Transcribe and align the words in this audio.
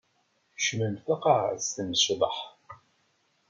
Kecmen 0.55 0.95
taqaɛet 1.05 1.73
n 1.87 1.89
ccḍeḥ. 2.01 2.37